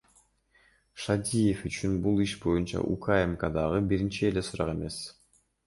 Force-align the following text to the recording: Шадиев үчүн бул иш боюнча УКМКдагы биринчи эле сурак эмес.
Шадиев 1.01 1.59
үчүн 1.69 1.93
бул 2.07 2.17
иш 2.25 2.33
боюнча 2.47 2.83
УКМКдагы 2.95 3.85
биринчи 3.93 4.29
эле 4.33 4.47
сурак 4.51 4.77
эмес. 4.77 5.03